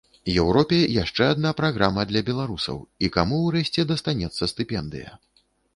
Еўропе 0.43 0.79
яшчэ 1.03 1.27
адна 1.33 1.51
праграма 1.61 2.07
для 2.13 2.21
беларусаў, 2.31 2.77
і 3.05 3.13
каму 3.19 3.43
ўрэшце 3.47 3.81
дастанецца 3.95 4.53
стыпендыя. 4.55 5.09